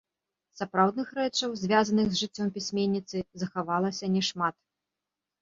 [0.59, 4.55] Сапраўдных рэчаў, звязаных з жыццём пісьменніцы, захавалася няшмат.